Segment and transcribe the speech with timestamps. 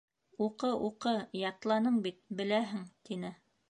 [0.45, 1.13] —Уҡы, уҡы,
[1.43, 3.37] ятланың бит, беләһең,— тине.